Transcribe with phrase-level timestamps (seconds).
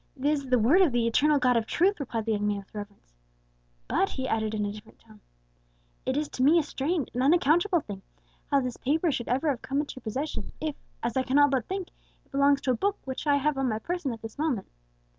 [0.17, 2.73] "This is the Word of the Eternal God of Truth," replied the young man with
[2.73, 3.13] reverence.
[3.87, 5.21] "But," he added in a different tone,
[6.07, 8.01] "it is to me a strange, an unaccountable thing,
[8.49, 11.67] how this paper should ever have come into your possession, if as I cannot but
[11.67, 11.89] think
[12.25, 14.67] it belongs to a book which I have on my person at this moment."